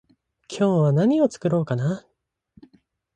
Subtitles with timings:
[0.49, 2.07] 今日は何を作ろうかな？